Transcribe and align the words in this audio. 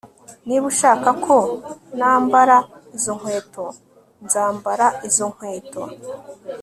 niba 0.45 0.65
ushaka 0.73 1.09
ko 1.25 1.35
nambara 1.97 2.57
izo 2.97 3.11
nkweto, 3.17 3.65
nzambara 4.25 4.85
izo 5.07 5.25
nkweto 5.31 5.81